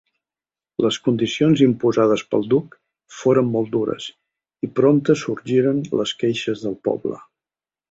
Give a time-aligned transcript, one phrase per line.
[0.85, 2.73] Les condicions imposades pel Duc
[3.19, 4.09] foren molt dures,
[4.69, 7.23] i prompte sorgiren les queixes del poble.